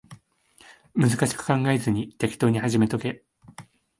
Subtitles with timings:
[0.95, 3.23] 難しく考えずに適当に始めとけ